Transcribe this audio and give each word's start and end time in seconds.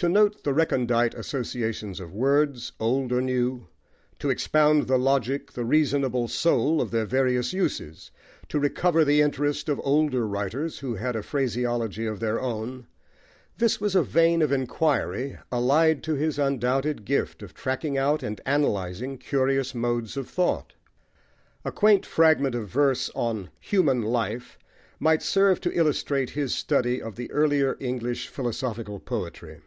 To 0.00 0.08
note 0.08 0.44
the 0.44 0.54
recondite 0.54 1.12
associations 1.14 1.98
of 1.98 2.14
words, 2.14 2.70
old 2.78 3.10
or 3.10 3.20
new; 3.20 3.66
to 4.20 4.30
expound 4.30 4.86
the 4.86 4.96
logic, 4.96 5.50
the 5.54 5.64
reasonable 5.64 6.28
soul, 6.28 6.80
of 6.80 6.92
their 6.92 7.04
various 7.04 7.52
uses; 7.52 8.12
to 8.48 8.60
recover 8.60 9.04
the 9.04 9.20
interest 9.20 9.68
of 9.68 9.80
older 9.82 10.24
writers 10.24 10.78
who 10.78 10.94
had 10.94 11.16
had 11.16 11.16
a 11.16 11.22
phraseology 11.24 12.06
of 12.06 12.20
their 12.20 12.40
own 12.40 12.86
this 13.56 13.80
was 13.80 13.96
a 13.96 14.04
vein 14.04 14.40
of 14.40 14.52
inquiry 14.52 15.36
allied 15.50 16.04
to 16.04 16.14
his 16.14 16.38
undoubted 16.38 17.04
gift 17.04 17.42
of 17.42 17.52
tracking 17.52 17.98
out 17.98 18.22
and 18.22 18.40
analysing 18.46 19.18
curious 19.18 19.74
modes 19.74 20.16
of 20.16 20.30
thought. 20.30 20.74
A 21.64 21.72
quaint 21.72 22.06
fragment 22.06 22.54
of 22.54 22.68
verse 22.68 23.10
on 23.16 23.50
Human 23.58 24.02
Life 24.02 24.60
might 25.00 25.22
serve 25.24 25.60
to 25.62 25.72
illustrate 25.76 26.30
his 26.30 26.54
study 26.54 27.02
of 27.02 27.16
the 27.16 27.28
earlier 27.32 27.76
English 27.80 28.28
philosophical 28.28 29.00
poetry. 29.00 29.58